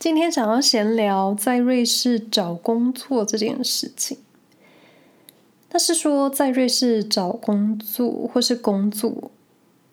[0.00, 4.16] 今天想要闲聊在瑞士找工作这件事情。
[5.72, 9.30] 那是说，在瑞士找工作或是工作，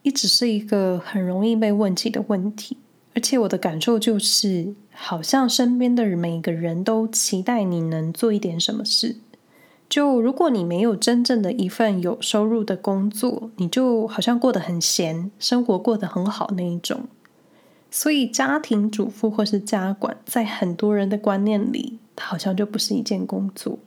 [0.04, 2.78] 一直是一个很容易被问起的问题。
[3.16, 9.18] 而且我的感受就是，好像身边的每个人都期待你能做一点什么事。
[9.90, 17.02] 就如果你没有真正的一份有收入的工作，你就好像过得很闲，生活过得很好那一种。
[18.00, 23.80] 所以家庭主妇或是家管，在很多人的观念里，它好像就不是一件工作。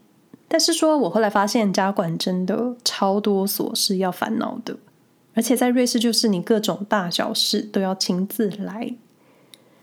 [0.48, 4.77] 但是说，我后来发现家管真的超多琐事要烦恼的，
[5.34, 8.92] 而且在瑞士就是你各种大小事都要亲自来。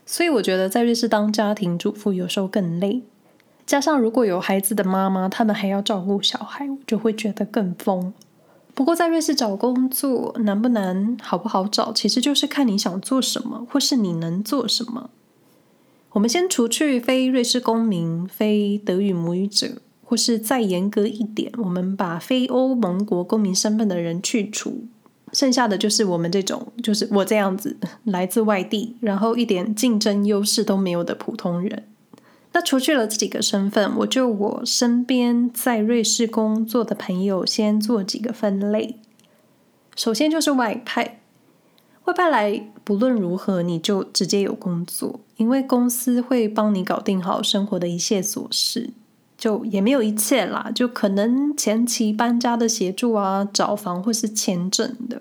[0.04, 3.00] 所以我觉得在瑞士当家庭主妇有时候更累。
[3.64, 8.12] 加上如果有孩子的妈妈，他们还要照顾小孩，我就会觉得更疯。
[8.78, 15.10] 不过在瑞士找工作难不难，好不好找，其实就是看你想做什么，或是你能做什么。
[16.12, 24.84] 我们先除去非瑞士公民、非德语母语者，或是再严格一点，我们把非欧盟国公民身份的人去除，
[25.32, 31.82] 剩下的就是我们这种，就是我这样子来自外地，然后一点竞争优势都没有的普通人。
[32.52, 38.96] 那除去了这几个身份，我就我身边在瑞士工作的朋友先做几个分类。
[39.94, 41.20] 首先就是外派，
[42.04, 48.90] 外派来不论如何你就直接有工作，因为公司会帮你搞定好生活的一切琐事，
[49.36, 55.20] 就也没有一切啦，就可能前期搬家的协助啊、找房或是签证的，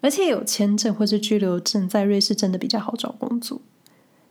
[0.00, 3.60] 而且有签证或是居留证，在瑞士真的比较好找工作。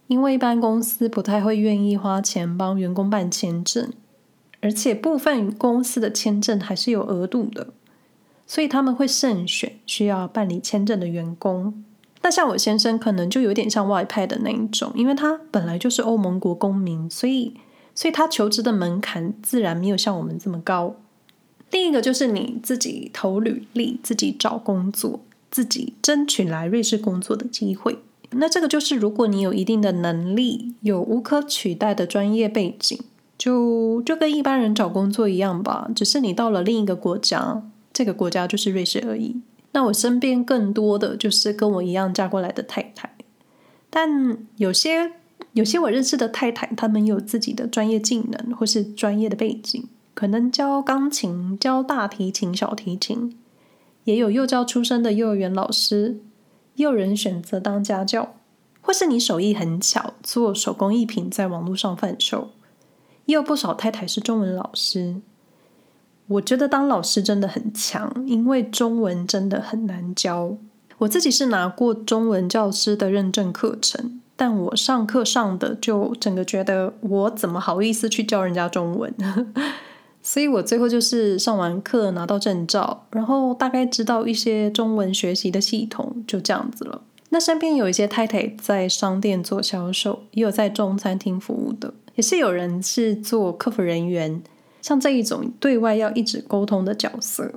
[0.07, 3.91] 因为一般公司不太会愿意花钱帮员工办签证，
[4.61, 7.67] 而且部分公司的签证还是有额度的，
[8.45, 11.83] 所以他们会慎选需要办理签证的员工。
[12.21, 17.55] 那像我先生可能就有点像外派的那一种，因为他本来就是欧盟国公民，所以
[17.93, 20.95] 所以他求职的门槛自然没有像我们这么高。
[21.71, 25.19] 另一个就是你自己投履历，自己找工作，
[25.49, 27.97] 自己争取来瑞士工作的机会。
[28.37, 32.99] 那这个就是，如果你有一定的能力，有无可取代的专业背景，
[33.37, 35.89] 就就跟一般人找工作一样吧。
[35.95, 39.41] 只是你到了另一个国家，这个国家就是瑞士而已。
[39.71, 43.15] 那我身边更多的就是跟我一样嫁过来的太太，
[43.89, 45.13] 但有些
[45.53, 53.35] 有些我认识的太太，她们有自己的专业技能或是专业的背景，可能教钢琴、教大提琴、小提琴，
[54.03, 56.19] 也有幼教出身的幼儿园老师。
[56.75, 58.35] 也有人选择当家教，
[58.81, 62.49] 或是你手艺很巧，做手工艺品在网络上贩售。
[63.25, 65.15] 也有不少太太是中文老师。
[66.27, 70.57] 我觉得当老师真的很强，因为中文真的很难教。
[70.99, 79.13] 我自己是拿过中文教师的认证课程，但我上课上的就整个觉得我怎么好意思去教人家中文？
[80.25, 87.01] 所以我最后就是上完课拿到证照，然后大概知道一些中文学习的系统，就这样子了。
[87.29, 94.41] 那身边有一些太太在商店做销售，也有在中餐厅服务的，也是有人是做客服人员，
[94.81, 97.51] 像这一种对外要一直沟通的角色。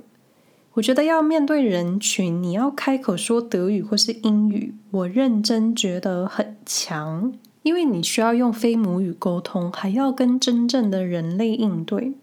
[0.73, 7.31] 我觉得要面对人群，你要开口说德语或是英语，我认真觉得很强，
[7.63, 12.13] 因为你需要用非母语沟通，还要跟真正的人类应对。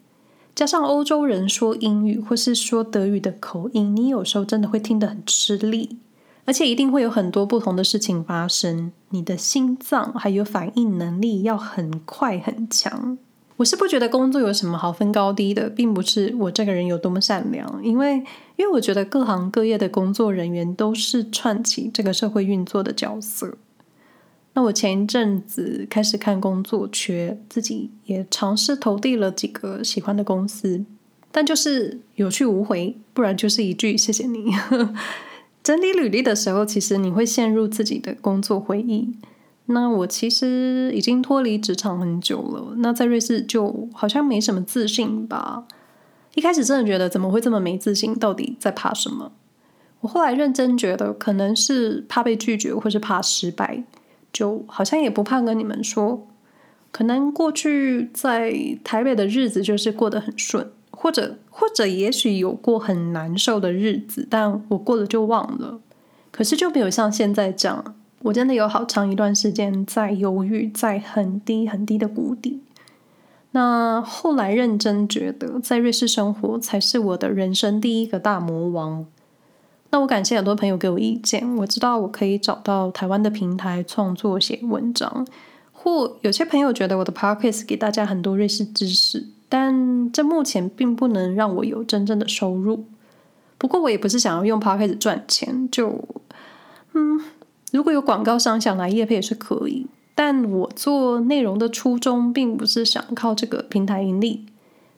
[0.54, 5.98] 加上欧洲人说英语或是说德语的口音，你有时候真的会听得很吃力，
[6.44, 8.92] 而且一定会有很多不同的事情发生。
[9.10, 13.18] 你的心脏还有反应能力要很快很强。
[13.56, 18.16] 我是不觉得工作有什么好分高低的，并不是我这个人有多么善良，因为
[18.56, 23.56] 因为我觉得各行各业的工作人员都是串起这个社会运作的角色。
[24.54, 30.84] 那我前一阵子开始看工作缺，自己也尝试投递了几个喜欢的公司，
[31.30, 34.52] 但就是有去无回，不然就是一句谢谢你。
[35.62, 39.14] 整理履历的时候，其实你会陷入自己的工作回忆。
[39.66, 45.64] 那我其实已经脱离职场很久了，那在瑞士就好像没什么自信吧。
[46.34, 48.14] 一开始真的觉得怎么会这么没自信？
[48.14, 49.32] 到底在怕什么？
[50.00, 53.82] 我后来认真觉得，可能是怕被拒绝，或是怕失败。
[54.34, 56.26] 就好像也不怕跟你们说，
[56.90, 58.52] 可能过去在
[58.84, 65.80] 台北的日子就是过得很顺，或者或者也许有过很难受的日子，但我过了就忘了。
[66.32, 72.60] 可是就没有像现在这样，我真的有好长一段时间在犹豫，在很低很低的谷底。
[73.52, 79.06] 那后来认真觉得，在瑞士生活才是我的人生第一个大魔王。
[79.94, 85.24] 那我感谢很多朋友给我意见，我知道我可以找到台湾的平台创作写文章，
[85.70, 92.86] 或有些朋友觉得我的 podcast 给大家很多瑞士知识，但这目前并不能让我有真正的收入。
[93.56, 96.04] 不过我也不是想要用 podcast 赚钱，就
[96.94, 97.20] 嗯，
[97.70, 99.86] 如果有广告商想来业配也是可以。
[100.16, 104.44] 但我做内容的初衷并不是想靠这个平台盈利，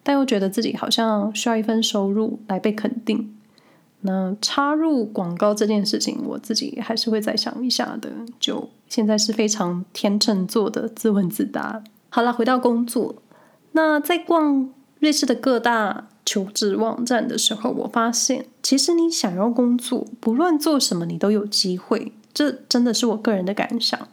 [0.03, 3.36] 但又觉得自己好像需要一份收入来被肯定。
[4.07, 8.09] 那插入广告这件事情，我自己还是会再想一下的。
[8.39, 11.83] 就现在是非常天秤座的自问自答。
[12.09, 13.17] 好了，回到工作。
[13.73, 14.71] 那在逛
[15.01, 22.13] 瑞士的各大求职网站的时候，我发现其实你想要工作，不论做什么，你都有机会。
[22.33, 24.09] 这真的是我个人的感想。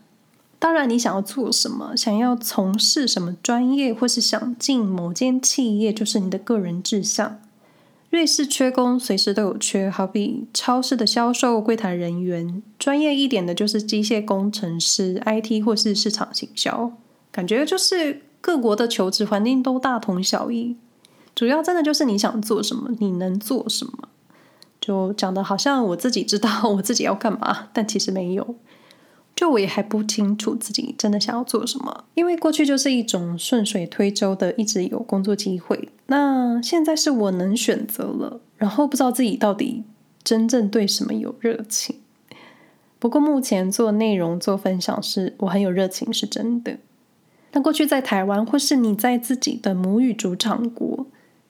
[0.59, 7.39] 当然，你想要做什么，想要从事什么专业，或是想进某间企业，就是你的个人志向。
[8.13, 16.91] 瑞士缺工，随时都有缺，好比超市的销售、柜台人员，专业一点的就是机械工程师、IT 或是市场行销。
[17.31, 20.77] 感觉就是各国的求职环境都大同小异，
[21.33, 24.07] 主要真的就是你想做什么，你能做什么。
[24.79, 28.55] 就讲的好像我自己知道 我自己要干嘛，但其实没有。
[29.43, 35.89] 就我也还不清楚自己真的想要做什么，因为过去就是一种顺水推舟的，一直有工作机会。
[36.05, 39.83] 那现在是我能选择了，然后不知道自己到底
[40.23, 41.97] 真正对什么有热情。
[42.99, 46.77] 不过目前做内容、做分享是我很有热情，是真的。
[47.51, 51.05] 那过去在台湾，或是你在自己的母语主场国，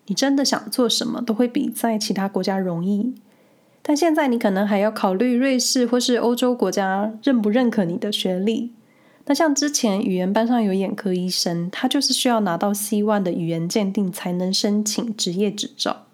[0.08, 3.14] 你真的想做什么，都会比在其他国家容易。
[3.86, 8.72] 但现在你可能还要考虑瑞士或是欧洲国家认不认可你的学历。
[9.26, 16.06] 那像之前语言班上有眼科医生，他就是需要拿到 C1 的语言鉴定才能申请执业执照。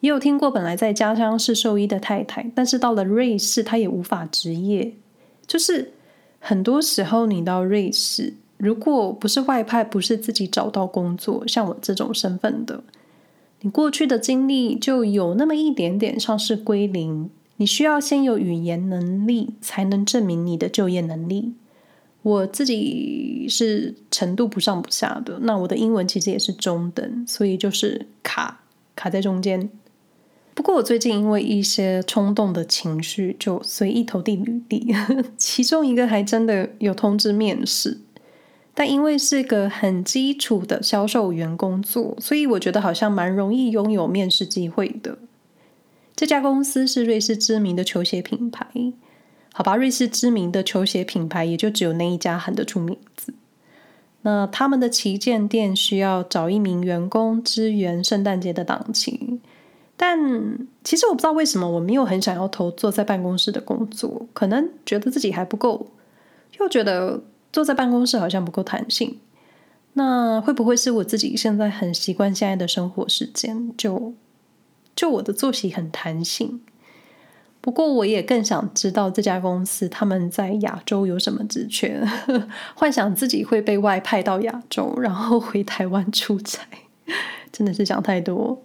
[0.00, 4.94] 也有听过本来在家乡是兽医的太太，但是到了瑞士他也无法执业。
[5.46, 5.92] 就是
[6.40, 12.82] 很多时候你到瑞士，如果不是外派，不是自己找到工作，像我这种身份的。
[13.62, 21.54] 你过去的经历就有那么一点点像是归零，你需要先有语言能力才能证明你的就业能力。
[22.22, 28.60] 我自己是程度不上不下的，那我的英文其实也是中等，所以就是卡
[28.94, 29.68] 卡在中间。
[30.54, 34.94] 不过我最近因为一些冲动的情绪，就随意投递履历，
[35.36, 37.98] 其中一个还真的有通知面试。
[38.74, 45.18] 但因为是个很基础的销售员工作，所以我觉得好像蛮容易拥有面试机会的。
[46.16, 48.66] 这家公司是瑞士知名的球鞋品牌，
[49.52, 53.34] 好吧，瑞士知名的球鞋品牌也就只有那一家喊得出名字。
[54.22, 59.40] 那他们的旗舰店需要找一名员工支援圣诞节的档期，
[59.98, 60.18] 但
[60.82, 65.88] 其实我不知道为什么我没有很想要投坐在办公室的工作，可能觉得自己还不够，
[66.58, 67.22] 又觉得。
[67.52, 69.18] 坐在办公室好像不够弹性，
[69.92, 73.76] 那会不会是我自己现在很习惯现在的生活时间？
[73.76, 74.14] 就
[74.96, 76.62] 就我的作息很弹性。
[77.60, 82.04] 不过我也更想知道这家公司他们在亚洲有什么职权，
[82.74, 86.66] 幻想自己会被外派到亚洲，然后回台湾出差，
[87.52, 88.60] 真的是想太多。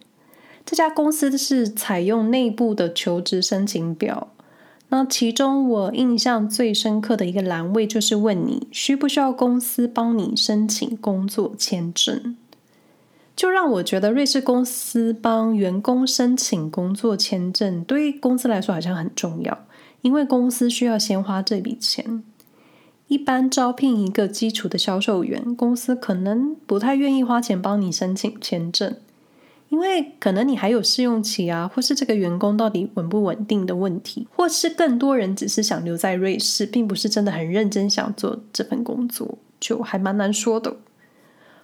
[0.66, 4.30] 这家公司是采用内部的求职申请表。
[4.90, 12.38] 那其中我印象最深刻的一个栏位就是问你需不需要公司帮你申请工作签证，
[13.36, 19.66] 就让我觉得瑞士公司帮员工申请工作签证对于公司来说好像很重要，
[20.02, 22.24] 因为公司需要先花这笔钱。
[23.10, 28.96] 一般招聘一个基础的销售员，公司可能不太愿意花钱帮你申请签证。
[29.70, 40.78] 因为可能你还有试用期啊，或是这个员工到底稳不稳定的问题，或是更多人只是想留在瑞士，并不是真的很认真想做这份工作，就还蛮难说的。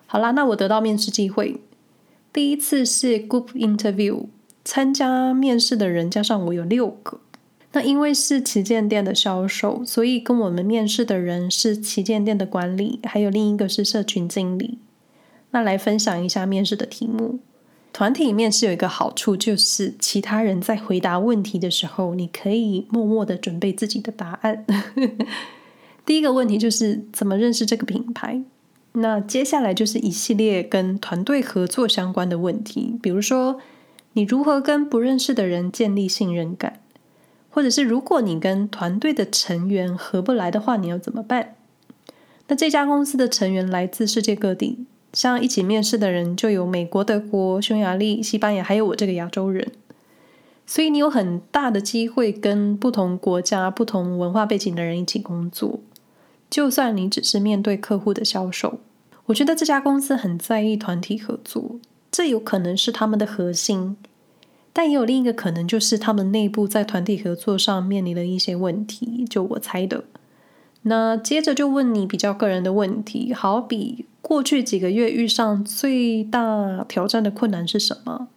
[0.06, 1.62] 好啦，那我得到面试机会，
[2.34, 4.26] 第一次是 group interview，
[4.66, 7.20] 参加面试的人加上我有六个。
[7.72, 14.78] 那因为是旗舰店的销售，所以跟我们面试的人是旗舰店的管理，还有另一个是社群经理。
[15.50, 17.40] 那来分享一下面试的题目。
[17.94, 24.66] 团体里面试有一个好处，就是其他人在回答问题的时候，你可以默默的准备自己的答案。
[26.04, 28.42] 第一个问题就是怎么认识这个品牌？
[28.94, 33.62] 那接下来就是一系列跟团队合作相关的问题，比如说
[34.14, 36.82] 你如何跟不认识的人建立信任感，
[37.52, 41.56] 或者是如果你跟团队的成员合不来的话，你要怎么办？
[42.48, 44.86] 那这家公司的成员来自世界各地。
[45.14, 49.72] 像一起面试的人就有美国、德国、匈牙利、西班牙，还有我这个亚洲人，
[50.66, 55.80] 所以你有很大的机会跟不同国家、不同文化背景的人一起工作。
[56.50, 58.80] 就算你只是面对客户的销售，
[59.28, 61.80] 我觉得这家公司很在意团体合作，
[62.12, 63.96] 这有可能是他们的核心。
[64.76, 70.04] 但也有另一个可能，就是他们内部在团体合作上面临了一些问题，就我猜的。
[70.84, 78.28] 那接着就问你比较个人的问题，好比过去几个月遇上最大挑战的困难是什么？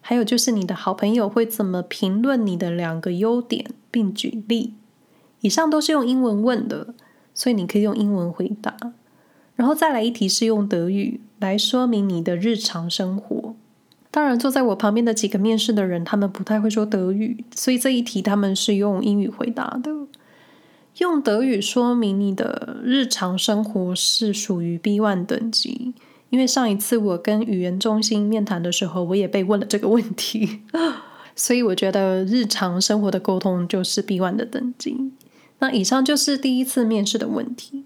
[0.00, 4.74] 还有就是你的好朋友会怎么评论你的两个优点，并举例。
[5.40, 6.94] 以上都是用英文问的。
[7.38, 8.74] 所以你可以用英文回答，
[9.56, 13.54] 然后再来一题是用德语来说明你的日常生活。
[14.10, 19.92] 当然，坐在我旁边的几个面试的人，他们不太会说德语，所以这一题他们是用英语回答的。
[20.98, 25.92] 用德语说明你的日常生活是属于 B1 等级，
[26.30, 30.60] 因为上一次我跟语言中心面谈的时候，我也被问了这个问题，
[31.36, 35.12] 所以我觉得日常生活的沟通就是 B1 的等级。
[35.58, 37.84] 那以上就是第一次面试的问题，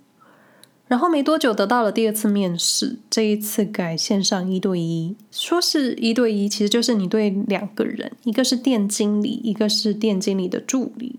[0.87, 11.19] 然后没多久得到了第二次面试，这一次改线上一对一，说是一对一，其实就是你对两个人，一个是店经理，一个是店经理的助理。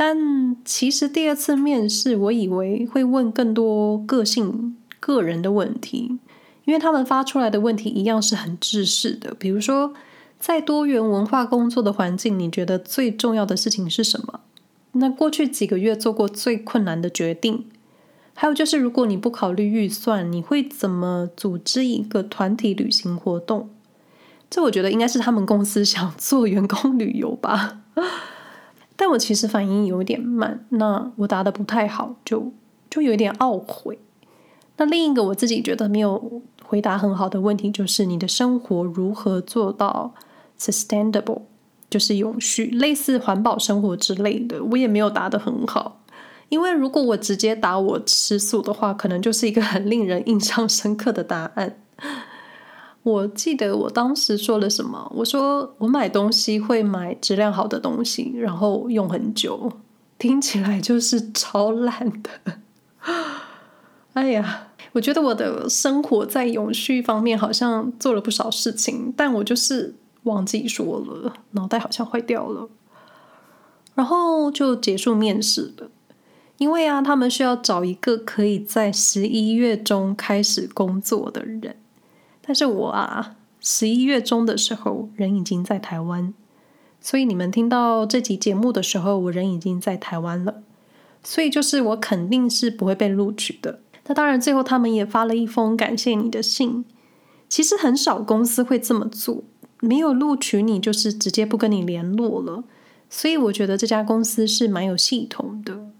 [0.00, 6.20] 但其实第二次面试，我以为会问更多个性、个人的问题，
[6.66, 9.92] 因为他们发出来的问题一样是很制式的，比如说
[10.38, 14.38] 在多元文化工作的环境，你觉得最重要的事情是什么？
[14.92, 17.66] 那过去几个月做过最困难的决定，
[18.34, 23.70] 还有就是，如果你不考虑预算，你会怎么组织一个团体旅行活动？
[24.48, 27.80] 这我觉得应该是他们公司想做员工旅游吧。
[29.00, 32.52] 但我其实反应有点慢，那我答得不太好，就
[32.90, 33.96] 就有点懊悔。
[34.76, 40.12] 那另一个我自己觉得没有回答很好的问题，就是你的生活如何做到
[40.58, 41.42] sustainable？
[41.88, 46.02] 就是永续，类似环保生活之类的，我也没有答得很好。
[46.48, 51.78] 因为如果我直接答我吃素的话，可能就是一个很令人印象深刻的答案。
[53.08, 55.10] 我记得我当时说了什么？
[55.14, 59.72] 我说我买东西会买质量好的东西，然后用很久，
[60.18, 62.30] 听起来就是超烂的。
[64.12, 69.94] 哎呀，我觉得我的生活在永续方面好像做了不少事情，但我就是。
[70.24, 72.68] 忘记说了，脑袋好像坏掉了，
[73.94, 75.90] 然后就结束面试了。
[76.58, 81.76] 因为啊，他们需要找一个可以在十一月中开始工作的人，
[82.48, 86.32] 但是我啊，十一月中的时候人已经在台湾，
[86.98, 90.62] 所以你们听到这集节目的时候，我人已经在台湾了，
[91.22, 93.80] 所以就是我肯定是不会被录取的。
[94.06, 96.86] 那当然，最后他们也发了一封感谢你的信。
[97.50, 99.44] 其实很少公司会这么做。
[99.80, 102.64] 没有录取你，就是直接不跟你联络了。
[103.10, 105.90] 所以我觉得这家公司是蛮有系统的。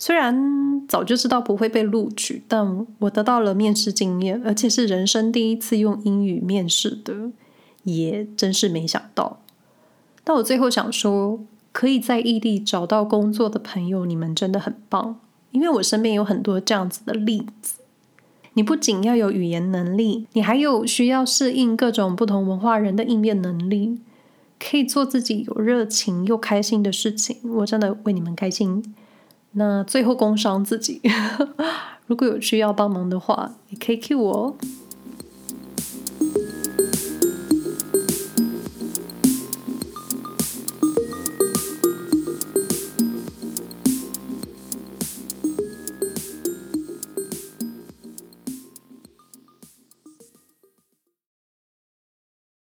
[0.00, 7.30] 虽然早就知道不会被录取，但我得到了面试经验，而且是人生第一次用英语面试的，
[7.82, 9.42] 也真是没想到。
[10.24, 11.40] 但我最后想说，
[11.70, 17.74] 可以在异地找到工作的朋友，你们真的很棒，因为我身边有很多这样子的例子。
[18.54, 24.00] 你不仅要有语言能力，你还有需要适应各种不同文化人的应变能力，
[24.58, 27.36] 可以做自己有热情又开心的事情。
[27.56, 28.82] 我真的为你们开心。
[29.52, 31.00] 那最后工伤自己，
[32.06, 34.54] 如果有需要帮忙的话，你可以 Q 我哦。